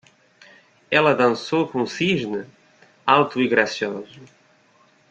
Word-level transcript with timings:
Ela 0.89 1.13
dançou 1.13 1.67
como 1.67 1.83
um 1.83 1.85
cisne? 1.85 2.47
alto 3.05 3.39
e 3.39 3.47
gracioso. 3.47 4.19